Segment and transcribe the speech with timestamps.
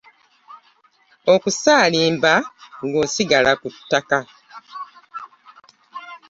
[1.33, 2.33] Okusaalimba
[2.85, 4.19] ng’osigala ku ttaka.